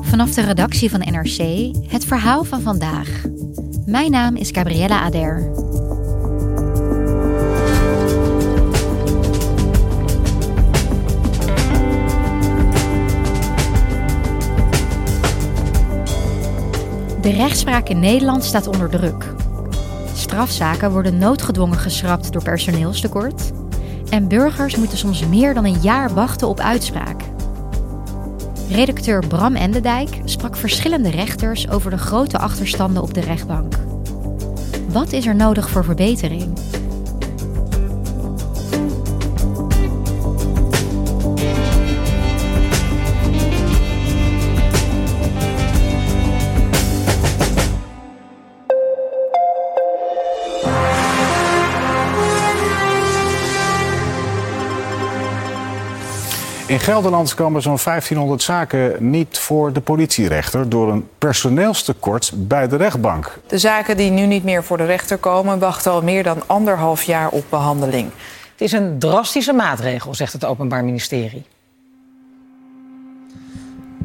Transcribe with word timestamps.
Vanaf 0.00 0.34
de 0.34 0.42
redactie 0.42 0.90
van 0.90 1.00
NRC 1.00 1.70
het 1.90 2.04
verhaal 2.04 2.44
van 2.44 2.60
vandaag. 2.60 3.22
Mijn 3.86 4.10
naam 4.10 4.36
is 4.36 4.50
Gabriella 4.50 5.00
Ader. 5.00 5.52
De 17.20 17.30
rechtspraak 17.30 17.88
in 17.88 17.98
Nederland 17.98 18.44
staat 18.44 18.66
onder 18.66 18.90
druk. 18.90 19.34
Strafzaken 20.14 20.90
worden 20.90 21.18
noodgedwongen 21.18 21.78
geschrapt 21.78 22.32
door 22.32 22.42
personeelstekort. 22.42 23.52
En 24.10 24.28
burgers 24.28 24.76
moeten 24.76 24.98
soms 24.98 25.26
meer 25.26 25.54
dan 25.54 25.64
een 25.64 25.80
jaar 25.80 26.14
wachten 26.14 26.48
op 26.48 26.60
uitspraak. 26.60 27.22
Redacteur 28.70 29.26
Bram 29.26 29.54
Endendijk 29.54 30.20
sprak 30.24 30.56
verschillende 30.56 31.10
rechters 31.10 31.68
over 31.68 31.90
de 31.90 31.98
grote 31.98 32.38
achterstanden 32.38 33.02
op 33.02 33.14
de 33.14 33.20
rechtbank. 33.20 33.74
Wat 34.88 35.12
is 35.12 35.26
er 35.26 35.34
nodig 35.34 35.70
voor 35.70 35.84
verbetering? 35.84 36.58
In 56.68 56.80
Gelderland 56.80 57.34
komen 57.34 57.62
zo'n 57.62 57.78
1500 57.84 58.42
zaken 58.42 59.10
niet 59.10 59.38
voor 59.38 59.72
de 59.72 59.80
politierechter 59.80 60.68
door 60.68 60.92
een 60.92 61.08
personeelstekort 61.18 62.32
bij 62.34 62.68
de 62.68 62.76
rechtbank. 62.76 63.38
De 63.46 63.58
zaken 63.58 63.96
die 63.96 64.10
nu 64.10 64.26
niet 64.26 64.44
meer 64.44 64.64
voor 64.64 64.76
de 64.76 64.84
rechter 64.84 65.18
komen, 65.18 65.58
wachten 65.58 65.92
al 65.92 66.02
meer 66.02 66.22
dan 66.22 66.42
anderhalf 66.46 67.02
jaar 67.02 67.28
op 67.28 67.44
behandeling. 67.48 68.10
Het 68.50 68.60
is 68.60 68.72
een 68.72 68.98
drastische 68.98 69.52
maatregel, 69.52 70.14
zegt 70.14 70.32
het 70.32 70.44
Openbaar 70.44 70.84
Ministerie. 70.84 71.44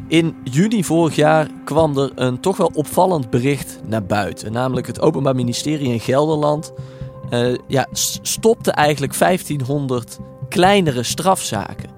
In 0.08 0.36
juni 0.44 0.84
vorig 0.84 1.14
jaar 1.14 1.48
kwam 1.64 1.98
er 1.98 2.12
een 2.14 2.40
toch 2.40 2.56
wel 2.56 2.70
opvallend 2.74 3.30
bericht 3.30 3.80
naar 3.86 4.04
buiten. 4.04 4.52
Namelijk 4.52 4.86
het 4.86 5.00
Openbaar 5.00 5.34
Ministerie 5.34 5.92
in 5.92 6.00
Gelderland 6.00 6.72
uh, 7.30 7.56
ja, 7.66 7.86
stopte 8.22 8.70
eigenlijk 8.70 9.18
1500 9.18 10.18
kleinere 10.48 11.02
strafzaken. 11.02 11.93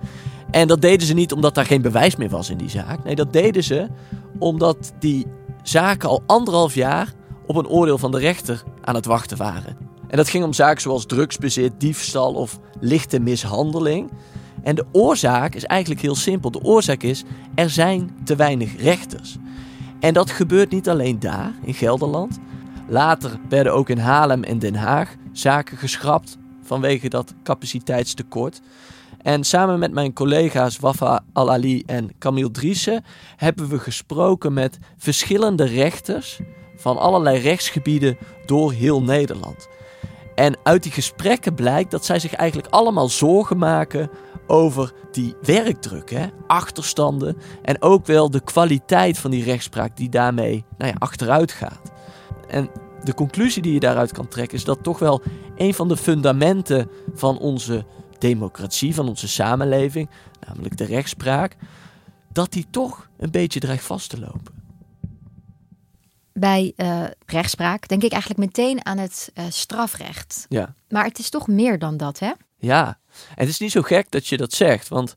En 0.57 0.67
dat 0.67 0.81
deden 0.81 1.07
ze 1.07 1.15
niet 1.15 1.33
omdat 1.33 1.55
daar 1.55 1.67
geen 1.67 1.83
bewijs 1.83 2.17
meer 2.17 2.29
was 2.29 2.51
in 2.51 2.57
die 2.57 2.71
zaak. 2.71 3.05
Nee, 3.05 3.15
dat 3.15 3.33
deden 3.33 3.65
ze 3.65 3.89
omdat 4.39 4.93
die 4.99 5.27
zaken 5.63 6.09
al 6.09 6.23
anderhalf 6.27 6.75
jaar 6.75 7.13
op 7.47 7.57
een 7.57 7.69
oordeel 7.69 7.99
van 7.99 8.11
de 8.11 8.19
rechter 8.19 8.63
aan 8.81 8.95
het 8.95 9.05
wachten 9.05 9.37
waren. 9.37 9.77
En 10.09 10.17
dat 10.17 10.29
ging 10.29 10.45
om 10.45 10.53
zaken 10.53 10.83
zoals 10.83 11.07
drugsbezit, 11.07 11.73
diefstal 11.79 12.35
of 12.35 12.59
lichte 12.81 13.19
mishandeling. 13.21 14.11
En 14.63 14.75
de 14.75 14.85
oorzaak 14.93 15.55
is 15.55 15.65
eigenlijk 15.65 16.01
heel 16.01 16.15
simpel. 16.15 16.51
De 16.51 16.63
oorzaak 16.63 17.03
is, 17.03 17.25
er 17.55 17.71
zijn 17.71 18.17
te 18.25 18.37
weinig 18.37 18.77
rechters. 18.81 19.37
En 20.01 20.15
dat 20.15 20.31
gebeurt 20.31 20.71
niet 20.71 20.89
alleen 20.89 21.19
daar, 21.19 21.53
in 21.63 21.75
Gelderland. 21.75 22.39
Later 22.89 23.39
werden 23.49 23.75
ook 23.75 23.89
in 23.89 23.99
Haarlem 23.99 24.43
en 24.43 24.59
Den 24.59 24.75
Haag 24.75 25.15
zaken 25.33 25.77
geschrapt 25.77 26.39
vanwege 26.63 27.09
dat 27.09 27.35
capaciteitstekort. 27.43 28.61
En 29.27 29.45
samen 29.45 29.79
met 29.79 29.93
mijn 29.93 30.13
collega's 30.13 30.79
Wafa 30.79 31.25
Al-Ali 31.33 31.83
en 31.87 32.19
Camille 32.19 32.51
Driessen 32.51 33.05
hebben 33.37 33.69
we 33.69 33.79
gesproken 33.79 34.53
met 34.53 34.79
verschillende 34.97 35.65
rechters 35.65 36.41
van 36.77 36.99
allerlei 36.99 37.39
rechtsgebieden 37.39 38.19
door 38.45 38.73
heel 38.73 39.03
Nederland. 39.03 39.69
En 40.35 40.57
uit 40.63 40.83
die 40.83 40.93
gesprekken 40.93 41.55
blijkt 41.55 41.91
dat 41.91 42.05
zij 42.05 42.19
zich 42.19 42.35
eigenlijk 42.35 42.73
allemaal 42.73 43.09
zorgen 43.09 43.59
maken 43.59 44.11
over 44.47 44.93
die 45.13 45.35
werkdruk, 45.43 46.11
hè? 46.11 46.27
achterstanden 46.47 47.37
en 47.63 47.83
ook 47.83 48.07
wel 48.07 48.31
de 48.31 48.41
kwaliteit 48.41 49.19
van 49.19 49.31
die 49.31 49.45
rechtspraak 49.45 49.97
die 49.97 50.09
daarmee 50.09 50.65
nou 50.79 50.95
achteruit 50.99 51.53
gaat. 51.53 51.93
En 52.49 52.71
de 53.03 53.15
conclusie 53.15 53.63
die 53.63 53.73
je 53.73 53.81
daaruit 53.81 54.13
kan 54.13 54.29
trekken 54.29 54.59
is 54.59 54.65
dat 54.65 54.83
toch 54.83 54.99
wel 54.99 55.23
een 55.57 55.75
van 55.75 55.89
de 55.89 55.97
fundamenten 55.97 56.91
van 57.15 57.39
onze 57.39 57.85
democratie, 58.29 58.95
van 58.95 59.09
onze 59.09 59.29
samenleving, 59.29 60.09
namelijk 60.47 60.77
de 60.77 60.85
rechtspraak, 60.85 61.57
dat 62.33 62.53
die 62.53 62.67
toch 62.71 63.09
een 63.19 63.31
beetje 63.31 63.61
dreigt 63.61 63.85
vast 63.85 64.11
te 64.11 64.21
lopen. 64.21 64.55
Bij 66.33 66.73
uh, 66.77 67.05
rechtspraak 67.27 67.89
denk 67.89 68.03
ik 68.03 68.13
eigenlijk 68.13 68.41
meteen 68.41 68.87
aan 68.87 68.99
het 68.99 69.31
uh, 69.35 69.45
strafrecht. 69.49 70.47
Ja. 70.49 70.75
Maar 70.89 71.05
het 71.05 71.19
is 71.19 71.31
toch 71.31 71.47
meer 71.47 71.79
dan 71.79 71.97
dat, 71.97 72.19
hè? 72.19 72.33
Ja, 72.59 72.99
en 73.29 73.45
het 73.45 73.49
is 73.49 73.59
niet 73.59 73.71
zo 73.71 73.83
gek 73.83 74.11
dat 74.11 74.27
je 74.27 74.37
dat 74.37 74.53
zegt, 74.53 74.89
want 74.89 75.15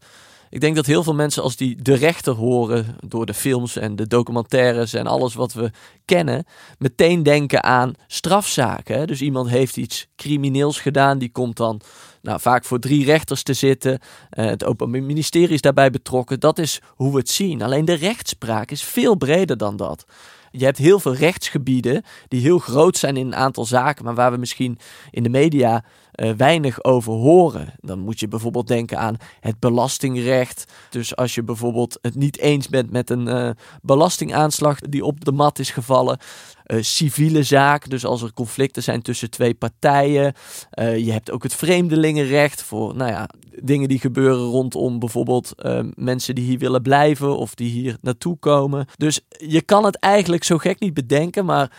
ik 0.49 0.61
denk 0.61 0.75
dat 0.75 0.85
heel 0.85 1.03
veel 1.03 1.13
mensen 1.13 1.43
als 1.43 1.55
die 1.55 1.81
de 1.81 1.93
rechter 1.93 2.33
horen 2.33 2.95
door 3.07 3.25
de 3.25 3.33
films 3.33 3.75
en 3.75 3.95
de 3.95 4.07
documentaires 4.07 4.93
en 4.93 5.07
alles 5.07 5.33
wat 5.33 5.53
we 5.53 5.71
kennen, 6.05 6.45
meteen 6.77 7.23
denken 7.23 7.63
aan 7.63 7.93
strafzaken. 8.07 9.07
Dus 9.07 9.21
iemand 9.21 9.49
heeft 9.49 9.77
iets 9.77 10.07
crimineels 10.15 10.79
gedaan, 10.79 11.17
die 11.17 11.31
komt 11.31 11.57
dan 11.57 11.81
nou, 12.21 12.39
vaak 12.39 12.65
voor 12.65 12.79
drie 12.79 13.05
rechters 13.05 13.43
te 13.43 13.53
zitten. 13.53 13.91
Uh, 13.91 14.45
het 14.45 14.63
Openbaar 14.63 15.03
Ministerie 15.03 15.53
is 15.53 15.61
daarbij 15.61 15.89
betrokken. 15.89 16.39
Dat 16.39 16.57
is 16.57 16.81
hoe 16.87 17.11
we 17.11 17.17
het 17.17 17.29
zien. 17.29 17.61
Alleen 17.61 17.85
de 17.85 17.93
rechtspraak 17.93 18.71
is 18.71 18.83
veel 18.83 19.15
breder 19.15 19.57
dan 19.57 19.75
dat. 19.75 20.05
Je 20.51 20.65
hebt 20.65 20.77
heel 20.77 20.99
veel 20.99 21.15
rechtsgebieden 21.15 22.03
die 22.27 22.41
heel 22.41 22.59
groot 22.59 22.97
zijn 22.97 23.17
in 23.17 23.25
een 23.25 23.35
aantal 23.35 23.65
zaken, 23.65 24.05
maar 24.05 24.15
waar 24.15 24.31
we 24.31 24.37
misschien 24.37 24.79
in 25.11 25.23
de 25.23 25.29
media 25.29 25.83
uh, 26.19 26.31
weinig 26.37 26.83
over 26.83 27.13
horen. 27.13 27.73
Dan 27.79 27.99
moet 27.99 28.19
je 28.19 28.27
bijvoorbeeld 28.27 28.67
denken 28.67 28.99
aan 28.99 29.17
het 29.39 29.59
belastingrecht. 29.59 30.71
Dus 30.89 31.15
als 31.15 31.35
je 31.35 31.43
bijvoorbeeld 31.43 31.97
het 32.01 32.15
niet 32.15 32.37
eens 32.37 32.69
bent 32.69 32.91
met 32.91 33.09
een 33.09 33.27
uh, 33.27 33.49
belastingaanslag 33.81 34.79
die 34.79 35.05
op 35.05 35.25
de 35.25 35.31
mat 35.31 35.59
is 35.59 35.71
gevallen. 35.71 36.19
Uh, 36.65 36.81
civiele 36.81 37.43
zaak, 37.43 37.89
dus 37.89 38.05
als 38.05 38.21
er 38.21 38.33
conflicten 38.33 38.83
zijn 38.83 39.01
tussen 39.01 39.29
twee 39.29 39.53
partijen. 39.53 40.33
je 40.75 41.11
hebt 41.11 41.31
ook 41.31 41.43
het 41.43 41.53
vreemdelingenrecht 41.53 42.63
voor 42.63 42.95
nou 42.95 43.11
ja, 43.11 43.29
dingen 43.61 43.87
die 43.87 43.99
gebeuren 43.99 44.45
rondom 44.45 44.99
bijvoorbeeld 44.99 45.53
mensen 45.93 46.35
die 46.35 46.45
hier 46.45 46.59
willen 46.59 46.81
blijven 46.81 47.37
of 47.37 47.55
die 47.55 47.69
hier 47.69 47.97
naartoe 48.01 48.37
komen. 48.37 48.85
Dus 48.97 49.21
je 49.29 49.61
kan 49.61 49.85
het 49.85 49.95
eigenlijk 49.95 50.43
zo 50.43 50.57
gek 50.57 50.79
niet 50.79 50.93
bedenken, 50.93 51.45
maar 51.45 51.71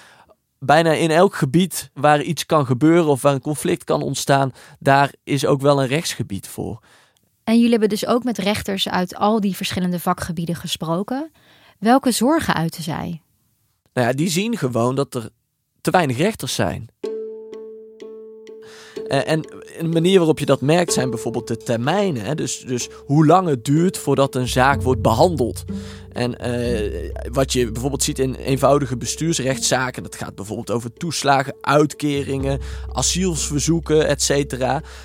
bijna 0.60 0.92
in 0.92 1.10
elk 1.10 1.34
gebied 1.34 1.90
waar 1.94 2.22
iets 2.22 2.46
kan 2.46 2.66
gebeuren 2.66 3.06
of 3.06 3.22
waar 3.22 3.34
een 3.34 3.40
conflict 3.40 3.84
kan 3.84 4.02
ontstaan, 4.02 4.52
daar 4.78 5.12
is 5.24 5.46
ook 5.46 5.60
wel 5.60 5.82
een 5.82 5.88
rechtsgebied 5.88 6.48
voor. 6.48 6.80
En 7.44 7.54
jullie 7.54 7.70
hebben 7.70 7.88
dus 7.88 8.06
ook 8.06 8.24
met 8.24 8.38
rechters 8.38 8.88
uit 8.88 9.16
al 9.16 9.40
die 9.40 9.56
verschillende 9.56 10.00
vakgebieden 10.00 10.54
gesproken. 10.54 11.30
Welke 11.78 12.10
zorgen 12.10 12.54
uiten 12.54 12.82
zij? 12.82 13.22
Nou 13.92 14.06
ja, 14.06 14.12
die 14.12 14.28
zien 14.28 14.56
gewoon 14.56 14.94
dat 14.94 15.14
er 15.14 15.28
te 15.80 15.90
weinig 15.90 16.16
rechters 16.16 16.54
zijn. 16.54 16.88
Eh, 19.10 19.32
en 19.32 19.44
een 19.78 19.88
manier 19.88 20.16
waarop 20.16 20.38
je 20.38 20.46
dat 20.46 20.60
merkt 20.60 20.92
zijn 20.92 21.10
bijvoorbeeld 21.10 21.48
de 21.48 21.56
termijnen. 21.56 22.24
Hè? 22.24 22.34
Dus, 22.34 22.64
dus 22.66 22.88
hoe 23.06 23.26
lang 23.26 23.48
het 23.48 23.64
duurt 23.64 23.98
voordat 23.98 24.34
een 24.34 24.48
zaak 24.48 24.82
wordt 24.82 25.02
behandeld. 25.02 25.64
En 26.12 26.34
uh, 26.46 27.10
wat 27.32 27.52
je 27.52 27.70
bijvoorbeeld 27.70 28.02
ziet 28.02 28.18
in 28.18 28.34
eenvoudige 28.34 28.96
bestuursrechtszaken, 28.96 30.02
dat 30.02 30.16
gaat 30.16 30.34
bijvoorbeeld 30.34 30.70
over 30.70 30.92
toeslagen, 30.92 31.54
uitkeringen, 31.60 32.60
asielsverzoeken, 32.92 34.08
etc. 34.08 34.58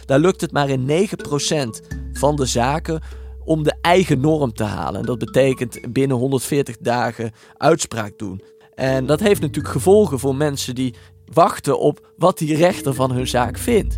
Daar 0.05 0.19
lukt 0.19 0.41
het 0.41 0.51
maar 0.51 0.69
in 0.69 1.07
9% 1.07 1.85
van 2.13 2.35
de 2.35 2.45
zaken 2.45 3.01
om 3.43 3.63
de 3.63 3.73
eigen 3.81 4.19
norm 4.19 4.53
te 4.53 4.63
halen. 4.63 4.99
En 4.99 5.05
dat 5.05 5.19
betekent 5.19 5.93
binnen 5.93 6.17
140 6.17 6.77
dagen 6.77 7.31
uitspraak 7.57 8.17
doen. 8.17 8.41
En 8.75 9.05
dat 9.05 9.19
heeft 9.19 9.41
natuurlijk 9.41 9.73
gevolgen 9.73 10.19
voor 10.19 10.35
mensen 10.35 10.75
die 10.75 10.93
wachten 11.33 11.80
op 11.80 12.12
wat 12.18 12.38
die 12.38 12.56
rechter 12.56 12.94
van 12.94 13.12
hun 13.12 13.27
zaak 13.27 13.57
vindt. 13.57 13.98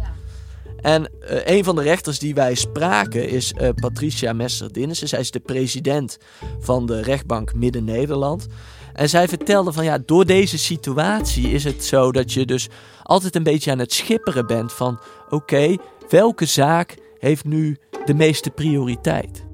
En 0.82 1.10
een 1.20 1.64
van 1.64 1.76
de 1.76 1.82
rechters 1.82 2.20
die 2.20 2.34
wij 2.34 2.56
spraken 2.56 3.30
is 3.30 3.54
Patricia 3.76 4.34
Messer-Dinnissen. 4.34 5.08
Zij 5.08 5.20
is 5.20 5.32
de 5.32 5.40
president 5.40 6.18
van 6.60 6.86
de 6.86 7.02
rechtbank 7.02 7.54
Midden-Nederland. 7.54 8.48
En 8.94 9.10
zij 9.10 9.28
vertelde 9.28 9.74
van 9.74 9.84
ja, 9.84 9.98
door 10.06 10.26
deze 10.26 10.58
situatie 10.58 11.52
is 11.52 11.64
het 11.64 11.86
zo 11.86 12.12
dat 12.12 12.34
je 12.34 12.46
dus 12.46 12.68
altijd 13.04 13.36
een 13.36 13.44
beetje 13.44 13.72
aan 13.72 13.80
het 13.80 13.94
schipperen 13.94 14.48
bent 14.48 14.74
van 14.74 15.00
oké, 15.30 15.76
welke 16.10 16.46
zaak 16.46 16.98
heeft 17.20 17.46
nu 17.46 17.78
de 18.06 18.14
meeste 18.14 18.50
prioriteit? 18.50 19.46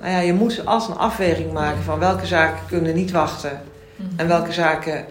Nou 0.00 0.12
ja, 0.12 0.18
je 0.18 0.32
moet 0.32 0.66
als 0.66 0.88
een 0.88 0.96
afweging 0.96 1.52
maken 1.52 1.82
van 1.82 1.98
welke 1.98 2.26
zaken 2.26 2.66
kunnen 2.66 2.94
niet 2.94 3.10
wachten 3.10 3.62
en 4.16 4.28
welke 4.28 4.52
zaken 4.52 5.06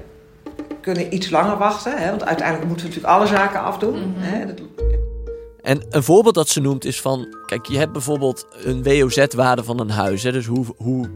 kunnen 0.94 1.13
iets 1.13 1.30
langer 1.30 1.57
wachten. 1.57 1.98
Hè? 1.98 2.10
Want 2.10 2.25
uiteindelijk 2.25 2.68
moeten 2.68 2.88
we 2.88 2.94
natuurlijk 2.94 3.19
alle 3.19 3.28
zaken 3.38 3.62
afdoen. 3.62 4.00
Mhm. 4.00 4.19
hè? 4.19 4.45
En 5.62 5.86
een 5.89 6.04
voorbeeld 6.04 6.36
dat 6.36 6.50
ze 6.50 6.62
noemt 6.62 6.86
is 6.86 7.01
van, 7.01 7.38
kijk, 7.45 7.66
je 7.66 7.78
hebt 7.78 7.92
bijvoorbeeld 7.92 8.48
een 8.63 8.84
WOZ-waarde 8.84 9.63
van 9.63 9.80
een 9.80 9.89
huis. 9.89 10.24
Hè? 10.24 10.31
Dus 10.31 10.45
hoe, 10.45 10.66
hoe 10.78 11.10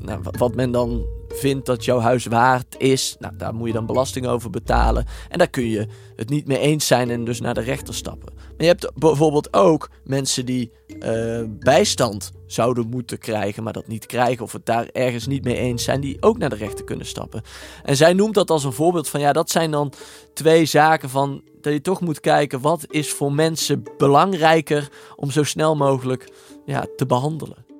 nou, 0.00 0.20
wat 0.38 0.54
men 0.54 0.70
dan 0.70 1.06
vindt 1.34 1.66
dat 1.66 1.84
jouw 1.84 1.98
huis 1.98 2.26
waard 2.26 2.74
is, 2.78 3.16
nou, 3.18 3.36
daar 3.36 3.54
moet 3.54 3.66
je 3.66 3.72
dan 3.72 3.86
belasting 3.86 4.26
over 4.26 4.50
betalen. 4.50 5.06
En 5.28 5.38
daar 5.38 5.50
kun 5.50 5.68
je 5.68 5.86
het 6.16 6.28
niet 6.28 6.46
mee 6.46 6.58
eens 6.58 6.86
zijn 6.86 7.10
en 7.10 7.24
dus 7.24 7.40
naar 7.40 7.54
de 7.54 7.60
rechter 7.60 7.94
stappen. 7.94 8.32
Maar 8.34 8.54
je 8.56 8.66
hebt 8.66 8.90
bijvoorbeeld 8.94 9.52
ook 9.54 9.90
mensen 10.04 10.46
die 10.46 10.70
uh, 10.98 11.42
bijstand 11.48 12.32
zouden 12.46 12.88
moeten 12.88 13.18
krijgen, 13.18 13.62
maar 13.62 13.72
dat 13.72 13.86
niet 13.86 14.06
krijgen 14.06 14.44
of 14.44 14.52
het 14.52 14.66
daar 14.66 14.88
ergens 14.92 15.26
niet 15.26 15.44
mee 15.44 15.56
eens 15.56 15.84
zijn, 15.84 16.00
die 16.00 16.22
ook 16.22 16.38
naar 16.38 16.50
de 16.50 16.56
rechter 16.56 16.84
kunnen 16.84 17.06
stappen. 17.06 17.42
En 17.82 17.96
zij 17.96 18.12
noemt 18.12 18.34
dat 18.34 18.50
als 18.50 18.64
een 18.64 18.72
voorbeeld 18.72 19.08
van 19.08 19.20
ja, 19.20 19.32
dat 19.32 19.50
zijn 19.50 19.70
dan 19.70 19.92
twee 20.34 20.64
zaken 20.64 21.10
van 21.10 21.42
dat 21.60 21.72
je 21.72 21.80
toch 21.80 22.00
moet 22.00 22.20
kijken 22.20 22.60
wat 22.60 22.86
is 22.88 23.12
voor 23.12 23.32
mensen 23.32 23.82
belangrijker 23.96 24.88
om 25.16 25.30
zo 25.30 25.42
snel 25.42 25.76
mogelijk 25.76 26.32
ja, 26.64 26.86
te 26.96 27.06
behandelen. 27.06 27.71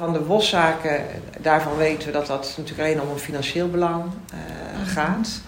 Van 0.00 0.12
de 0.12 0.24
WOS-zaken, 0.24 1.06
daarvan 1.40 1.76
weten 1.76 2.06
we 2.06 2.12
dat 2.12 2.26
dat 2.26 2.54
natuurlijk 2.56 2.88
alleen 2.88 3.00
om 3.00 3.10
een 3.10 3.18
financieel 3.18 3.70
belang 3.70 4.04
uh, 4.04 4.40
gaat. 4.86 5.40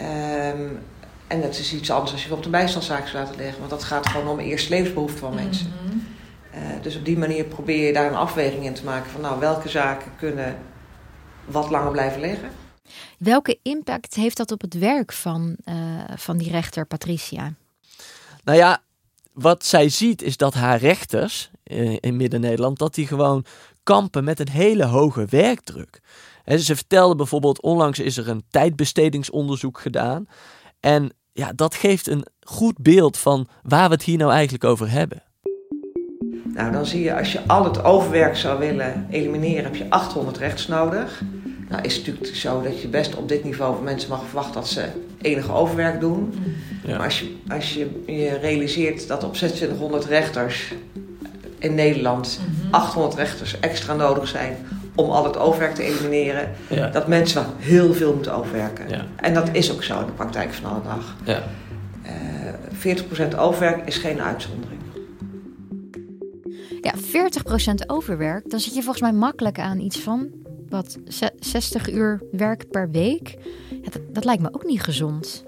Um, 0.00 0.78
en 1.26 1.40
dat 1.40 1.58
is 1.58 1.72
iets 1.72 1.90
anders 1.90 2.12
als 2.12 2.24
je 2.24 2.32
op 2.32 2.42
de 2.42 2.48
bijstandszaak 2.48 3.08
zou 3.08 3.22
laten 3.22 3.36
leggen. 3.36 3.58
Want 3.58 3.70
dat 3.70 3.84
gaat 3.84 4.06
gewoon 4.06 4.28
om 4.28 4.38
eerst 4.38 4.68
levensbehoeften 4.68 5.18
van 5.18 5.34
mensen. 5.34 5.72
Mm 5.84 6.16
uh, 6.54 6.82
dus 6.82 6.96
op 6.96 7.04
die 7.04 7.18
manier 7.18 7.44
probeer 7.44 7.86
je 7.86 7.92
daar 7.92 8.06
een 8.06 8.16
afweging 8.16 8.64
in 8.64 8.74
te 8.74 8.84
maken 8.84 9.10
van 9.10 9.20
nou, 9.20 9.40
welke 9.40 9.68
zaken 9.68 10.12
kunnen 10.16 10.58
wat 11.44 11.70
langer 11.70 11.90
blijven 11.90 12.20
liggen. 12.20 12.50
Welke 13.18 13.58
impact 13.62 14.14
heeft 14.14 14.36
dat 14.36 14.52
op 14.52 14.60
het 14.60 14.74
werk 14.74 15.12
van, 15.12 15.56
uh, 15.64 15.74
van 16.16 16.36
die 16.36 16.50
rechter 16.50 16.86
Patricia? 16.86 17.52
Nou 18.44 18.58
ja, 18.58 18.82
wat 19.32 19.64
zij 19.64 19.88
ziet 19.88 20.22
is 20.22 20.36
dat 20.36 20.54
haar 20.54 20.78
rechters 20.78 21.50
in 22.00 22.16
Midden-Nederland, 22.16 22.78
dat 22.78 22.94
die 22.94 23.06
gewoon 23.06 23.44
kampen 23.82 24.24
met 24.24 24.40
een 24.40 24.50
hele 24.50 24.84
hoge 24.84 25.26
werkdruk. 25.30 26.00
En 26.44 26.58
ze 26.58 26.76
vertelde 26.76 27.14
bijvoorbeeld, 27.14 27.62
onlangs 27.62 27.98
is 27.98 28.16
er 28.16 28.28
een 28.28 28.44
tijdbestedingsonderzoek 28.50 29.80
gedaan. 29.80 30.26
En 30.80 31.12
ja, 31.32 31.52
dat 31.54 31.74
geeft 31.74 32.06
een 32.06 32.26
goed 32.40 32.78
beeld 32.78 33.16
van 33.16 33.48
waar 33.62 33.88
we 33.88 33.94
het 33.94 34.02
hier 34.02 34.18
nou 34.18 34.32
eigenlijk 34.32 34.64
over 34.64 34.90
hebben. 34.90 35.22
Nou, 36.54 36.72
dan 36.72 36.86
zie 36.86 37.02
je 37.02 37.16
als 37.16 37.32
je 37.32 37.46
al 37.46 37.64
het 37.64 37.84
overwerk 37.84 38.36
zou 38.36 38.58
willen 38.58 39.06
elimineren, 39.10 39.64
heb 39.64 39.76
je 39.76 39.90
800 39.90 40.36
rechts 40.36 40.66
nodig. 40.66 41.22
Nou 41.68 41.82
is 41.82 41.96
het 41.96 42.06
natuurlijk 42.06 42.36
zo 42.36 42.62
dat 42.62 42.80
je 42.82 42.88
best 42.88 43.16
op 43.16 43.28
dit 43.28 43.44
niveau 43.44 43.74
van 43.74 43.84
mensen 43.84 44.10
mag 44.10 44.24
verwachten 44.24 44.54
dat 44.54 44.68
ze 44.68 44.88
enige 45.20 45.52
overwerk 45.52 46.00
doen. 46.00 46.34
Ja. 46.84 46.96
Maar 46.96 47.04
als 47.04 47.18
je, 47.20 47.36
als 47.48 47.74
je 47.74 48.02
je 48.06 48.38
realiseert 48.40 49.08
dat 49.08 49.24
op 49.24 49.34
2600 49.34 50.04
rechters 50.04 50.74
in 51.58 51.74
Nederland 51.74 52.40
800 52.70 53.14
mhm. 53.14 53.22
rechters 53.22 53.60
extra 53.60 53.94
nodig 53.94 54.28
zijn 54.28 54.56
om 54.94 55.10
al 55.10 55.24
het 55.24 55.38
overwerk 55.38 55.74
te 55.74 55.82
elimineren, 55.82 56.50
dat 56.92 57.08
mensen 57.08 57.46
heel 57.58 57.94
veel 57.94 58.14
moeten 58.14 58.34
overwerken. 58.34 58.88
Ja. 58.88 59.04
En 59.16 59.34
dat 59.34 59.48
is 59.52 59.72
ook 59.72 59.82
zo 59.82 60.00
in 60.00 60.06
de 60.06 60.12
praktijk 60.12 60.52
van 60.52 60.70
alle 60.70 60.82
dag. 60.82 61.16
Ja. 61.24 61.42
Uh, 62.82 62.92
eh, 62.92 63.34
40% 63.34 63.36
overwerk 63.38 63.86
is 63.86 63.96
geen 63.96 64.20
uitzondering. 64.20 64.80
Ja, 66.80 66.94
40% 66.96 67.86
overwerk, 67.86 68.50
dan 68.50 68.60
zit 68.60 68.74
je 68.74 68.82
volgens 68.82 69.02
mij 69.02 69.12
makkelijk 69.12 69.58
aan 69.58 69.78
iets 69.78 69.98
van 69.98 70.28
wat 70.68 70.98
60 71.38 71.90
uur 71.90 72.22
werk 72.32 72.70
per 72.70 72.90
week. 72.90 73.36
Ja, 73.82 73.90
dat, 73.90 74.02
dat 74.12 74.24
lijkt 74.24 74.42
me 74.42 74.48
ook 74.52 74.64
niet 74.64 74.82
gezond. 74.82 75.44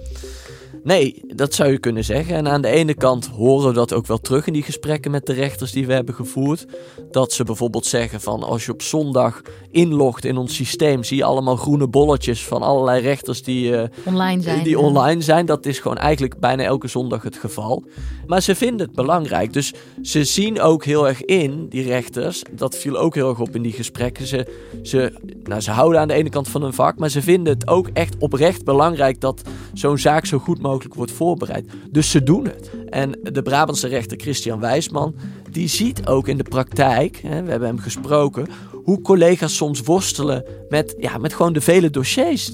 Nee, 0.83 1.23
dat 1.27 1.55
zou 1.55 1.71
je 1.71 1.79
kunnen 1.79 2.05
zeggen. 2.05 2.35
En 2.35 2.49
aan 2.49 2.63
de 2.63 2.69
ene 2.69 2.95
kant 2.95 3.27
horen 3.27 3.69
we 3.69 3.75
dat 3.75 3.93
ook 3.93 4.07
wel 4.07 4.19
terug 4.19 4.47
in 4.47 4.53
die 4.53 4.63
gesprekken 4.63 5.11
met 5.11 5.27
de 5.27 5.33
rechters 5.33 5.73
die 5.73 5.87
we 5.87 5.93
hebben 5.93 6.15
gevoerd. 6.15 6.67
Dat 7.11 7.33
ze 7.33 7.45
bijvoorbeeld 7.45 7.87
zeggen 7.87 8.21
van 8.21 8.43
als 8.43 8.65
je 8.65 8.73
op 8.73 8.83
zondag 8.83 9.43
inlogt 9.71 10.25
in 10.25 10.37
ons 10.37 10.55
systeem, 10.55 11.05
zie 11.05 11.17
je 11.17 11.25
allemaal 11.25 11.57
groene 11.57 11.89
bolletjes 11.89 12.45
van 12.45 12.63
allerlei 12.63 13.01
rechters 13.01 13.43
die, 13.43 13.71
uh, 13.71 13.83
online, 14.05 14.43
zijn, 14.43 14.65
die 14.65 14.79
online 14.79 15.23
zijn. 15.23 15.47
Dat 15.47 15.67
is 15.67 15.79
gewoon 15.79 15.97
eigenlijk 15.97 16.39
bijna 16.39 16.63
elke 16.63 16.89
zondag 16.89 17.23
het 17.23 17.37
geval. 17.37 17.85
Maar 18.27 18.43
ze 18.43 18.55
vinden 18.55 18.87
het 18.87 18.97
belangrijk. 18.97 19.53
Dus 19.53 19.75
ze 20.03 20.25
zien 20.25 20.61
ook 20.61 20.85
heel 20.85 21.09
erg 21.09 21.25
in, 21.25 21.69
die 21.69 21.83
rechters, 21.83 22.43
dat 22.51 22.77
viel 22.77 22.99
ook 22.99 23.15
heel 23.15 23.29
erg 23.29 23.41
op 23.41 23.55
in 23.55 23.63
die 23.63 23.73
gesprekken. 23.73 24.27
Ze, 24.27 24.47
ze, 24.83 25.13
nou, 25.43 25.61
ze 25.61 25.71
houden 25.71 26.01
aan 26.01 26.09
de 26.09 26.15
ene 26.15 26.29
kant 26.29 26.49
van 26.49 26.63
hun 26.63 26.73
vak, 26.73 26.99
maar 26.99 27.11
ze 27.11 27.23
vinden 27.23 27.53
het 27.53 27.69
ook 27.69 27.89
echt 27.93 28.17
oprecht 28.19 28.65
belangrijk 28.65 29.21
dat 29.21 29.43
zo'n 29.73 29.99
zaak 29.99 30.27
zo 30.27 30.39
goed 30.39 30.47
mogelijk 30.57 30.70
mogelijk 30.71 30.95
wordt 30.95 31.13
voorbereid. 31.13 31.71
Dus 31.91 32.11
ze 32.11 32.23
doen 32.23 32.45
het. 32.45 32.71
En 32.89 33.19
de 33.23 33.43
Brabantse 33.43 33.89
rechter 33.89 34.21
Christian 34.21 34.61
Wijsman, 34.61 35.15
die 35.51 35.69
ziet 35.69 36.07
ook 36.07 36.29
in 36.29 36.37
de 36.37 36.43
praktijk, 36.43 37.17
hè, 37.17 37.43
we 37.43 37.51
hebben 37.51 37.69
hem 37.69 37.79
gesproken, 37.79 38.47
hoe 38.85 39.01
collega's 39.01 39.57
soms 39.57 39.81
worstelen 39.81 40.45
met, 40.69 40.95
ja, 40.99 41.19
met 41.19 41.35
gewoon 41.35 41.53
de 41.53 41.61
vele 41.61 41.91
dossiers. 41.91 42.53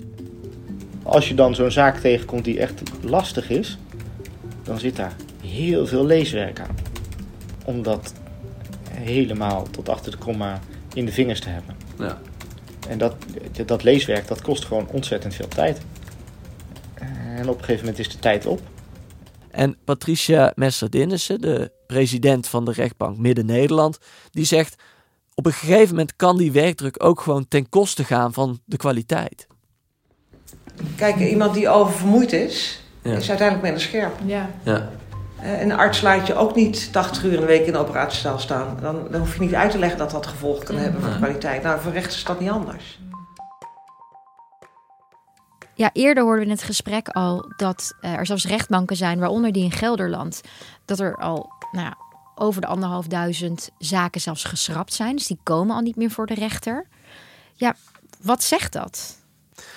Als 1.02 1.28
je 1.28 1.34
dan 1.34 1.54
zo'n 1.54 1.70
zaak 1.70 1.98
tegenkomt 1.98 2.44
die 2.44 2.58
echt 2.58 2.82
lastig 3.00 3.50
is, 3.50 3.78
dan 4.62 4.78
zit 4.78 4.96
daar 4.96 5.16
heel 5.40 5.86
veel 5.86 6.06
leeswerk 6.06 6.60
aan. 6.60 6.76
Om 7.64 7.82
dat 7.82 8.12
helemaal 8.90 9.66
tot 9.70 9.88
achter 9.88 10.10
de 10.10 10.18
komma 10.18 10.60
in 10.94 11.04
de 11.04 11.12
vingers 11.12 11.40
te 11.40 11.48
hebben. 11.48 11.74
Ja. 11.98 12.20
En 12.88 12.98
dat, 12.98 13.14
dat 13.66 13.82
leeswerk, 13.82 14.28
dat 14.28 14.42
kost 14.42 14.64
gewoon 14.64 14.88
ontzettend 14.92 15.34
veel 15.34 15.48
tijd. 15.48 15.80
En 17.46 17.52
op 17.52 17.58
een 17.58 17.64
gegeven 17.64 17.86
moment 17.86 18.06
is 18.06 18.12
de 18.12 18.18
tijd 18.18 18.46
op. 18.46 18.60
En 19.50 19.76
Patricia 19.84 20.52
Messer-Dinnissen, 20.54 21.40
de 21.40 21.70
president 21.86 22.48
van 22.48 22.64
de 22.64 22.72
rechtbank 22.72 23.18
Midden-Nederland, 23.18 23.98
die 24.30 24.44
zegt: 24.44 24.82
op 25.34 25.46
een 25.46 25.52
gegeven 25.52 25.88
moment 25.88 26.16
kan 26.16 26.36
die 26.36 26.52
werkdruk 26.52 27.04
ook 27.04 27.20
gewoon 27.20 27.48
ten 27.48 27.68
koste 27.68 28.04
gaan 28.04 28.32
van 28.32 28.60
de 28.64 28.76
kwaliteit. 28.76 29.46
Kijk, 30.96 31.16
iemand 31.16 31.54
die 31.54 31.68
oververmoeid 31.68 32.32
is, 32.32 32.82
is 33.02 33.28
uiteindelijk 33.28 33.62
minder 33.62 33.80
scherp. 33.80 34.14
Ja. 34.24 34.50
ja. 34.62 34.90
Eh, 35.40 35.60
een 35.60 35.72
arts 35.72 36.00
laat 36.00 36.26
je 36.26 36.34
ook 36.34 36.54
niet 36.54 36.92
80 36.92 37.24
uur 37.24 37.32
in 37.32 37.40
de 37.40 37.46
week 37.46 37.66
in 37.66 37.72
de 37.72 37.78
operatiezaal 37.78 38.38
staan. 38.38 38.78
Dan, 38.80 39.06
dan 39.10 39.20
hoef 39.20 39.34
je 39.34 39.40
niet 39.40 39.54
uit 39.54 39.70
te 39.70 39.78
leggen 39.78 39.98
dat 39.98 40.10
dat 40.10 40.26
gevolgen 40.26 40.64
kan 40.64 40.76
hebben 40.76 41.02
voor 41.02 41.10
de 41.10 41.16
kwaliteit. 41.16 41.62
Nou, 41.62 41.80
voor 41.80 41.92
rechts 41.92 42.16
is 42.16 42.24
dat 42.24 42.40
niet 42.40 42.50
anders. 42.50 42.98
Ja, 45.76 45.90
eerder 45.92 46.22
hoorden 46.22 46.44
we 46.44 46.50
in 46.50 46.56
het 46.56 46.64
gesprek 46.64 47.08
al 47.08 47.52
dat 47.56 47.94
uh, 48.00 48.12
er 48.14 48.26
zelfs 48.26 48.46
rechtbanken 48.46 48.96
zijn, 48.96 49.18
waaronder 49.18 49.52
die 49.52 49.64
in 49.64 49.72
Gelderland, 49.72 50.40
dat 50.84 51.00
er 51.00 51.16
al 51.16 51.52
nou 51.72 51.84
ja, 51.84 51.96
over 52.34 52.60
de 52.60 52.66
anderhalfduizend 52.66 53.70
zaken 53.78 54.20
zelfs 54.20 54.44
geschrapt 54.44 54.94
zijn. 54.94 55.16
Dus 55.16 55.26
die 55.26 55.38
komen 55.42 55.76
al 55.76 55.82
niet 55.82 55.96
meer 55.96 56.10
voor 56.10 56.26
de 56.26 56.34
rechter. 56.34 56.86
Ja, 57.54 57.76
wat 58.22 58.42
zegt 58.42 58.72
dat? 58.72 59.16